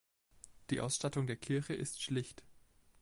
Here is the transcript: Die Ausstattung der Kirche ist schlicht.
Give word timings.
Die 0.71 0.81
Ausstattung 0.81 1.27
der 1.27 1.35
Kirche 1.35 1.75
ist 1.75 2.01
schlicht. 2.01 2.41